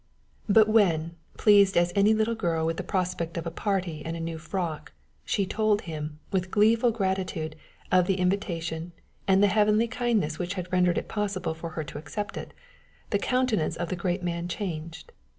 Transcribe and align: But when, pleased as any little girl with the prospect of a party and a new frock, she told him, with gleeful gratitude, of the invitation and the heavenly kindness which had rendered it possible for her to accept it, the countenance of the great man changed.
But 0.49 0.67
when, 0.67 1.15
pleased 1.37 1.77
as 1.77 1.93
any 1.95 2.11
little 2.15 2.33
girl 2.33 2.65
with 2.65 2.77
the 2.77 2.83
prospect 2.83 3.37
of 3.37 3.45
a 3.45 3.51
party 3.51 4.03
and 4.03 4.17
a 4.17 4.19
new 4.19 4.39
frock, 4.39 4.93
she 5.23 5.45
told 5.45 5.81
him, 5.81 6.17
with 6.31 6.49
gleeful 6.49 6.89
gratitude, 6.89 7.55
of 7.91 8.07
the 8.07 8.15
invitation 8.17 8.93
and 9.27 9.43
the 9.43 9.47
heavenly 9.47 9.87
kindness 9.87 10.39
which 10.39 10.55
had 10.55 10.73
rendered 10.73 10.97
it 10.97 11.07
possible 11.07 11.53
for 11.53 11.69
her 11.77 11.83
to 11.83 11.99
accept 11.99 12.35
it, 12.35 12.51
the 13.11 13.19
countenance 13.19 13.75
of 13.75 13.89
the 13.89 13.95
great 13.95 14.23
man 14.23 14.47
changed. 14.47 15.11